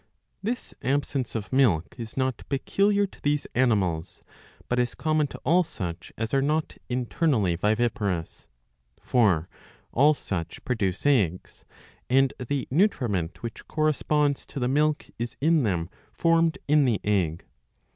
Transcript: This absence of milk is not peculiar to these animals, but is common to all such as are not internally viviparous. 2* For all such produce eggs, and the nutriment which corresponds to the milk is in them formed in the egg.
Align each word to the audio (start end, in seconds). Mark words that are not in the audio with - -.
This 0.41 0.73
absence 0.81 1.35
of 1.35 1.53
milk 1.53 1.93
is 1.95 2.17
not 2.17 2.41
peculiar 2.49 3.05
to 3.05 3.21
these 3.21 3.45
animals, 3.53 4.23
but 4.67 4.79
is 4.79 4.95
common 4.95 5.27
to 5.27 5.37
all 5.45 5.63
such 5.63 6.11
as 6.17 6.33
are 6.33 6.41
not 6.41 6.75
internally 6.89 7.55
viviparous. 7.55 8.47
2* 9.01 9.05
For 9.05 9.49
all 9.91 10.15
such 10.15 10.65
produce 10.65 11.05
eggs, 11.05 11.65
and 12.09 12.33
the 12.39 12.67
nutriment 12.71 13.43
which 13.43 13.67
corresponds 13.67 14.47
to 14.47 14.59
the 14.59 14.67
milk 14.67 15.05
is 15.19 15.37
in 15.39 15.61
them 15.61 15.87
formed 16.11 16.57
in 16.67 16.85
the 16.85 16.99
egg. 17.03 17.45